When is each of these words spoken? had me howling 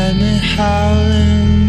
had 0.00 0.16
me 0.16 0.38
howling 0.38 1.59